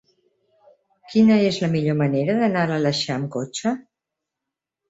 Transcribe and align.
Quina 1.11 1.37
és 1.49 1.59
la 1.65 1.69
millor 1.75 1.97
manera 2.01 2.39
d'anar 2.39 2.65
a 2.65 2.71
l'Aleixar 2.73 3.19
amb 3.19 3.31
cotxe? 3.37 3.75